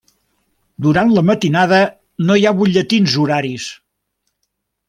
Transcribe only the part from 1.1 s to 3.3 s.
la matinada no hi ha butlletins